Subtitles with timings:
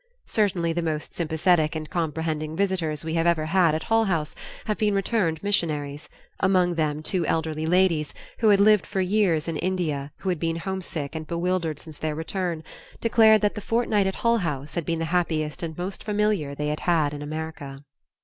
[0.25, 4.33] Certainly the most sympathetic and comprehending visitors we have ever had at Hull House
[4.65, 9.57] have been returned missionaries; among them two elderly ladies, who had lived for years in
[9.57, 12.63] India and who had been homesick and bewildered since their return,
[12.99, 16.69] declared that the fortnight at Hull House had been the happiest and most familiar they
[16.69, 17.83] had had in America.